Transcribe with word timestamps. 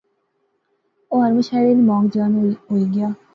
او 1.09 1.15
ہر 1.23 1.31
مشاعرے 1.37 1.71
نی 1.75 1.83
مانگ 1.89 2.07
جان 2.13 2.31
ہوئی 2.69 2.85
گیا 2.95 3.09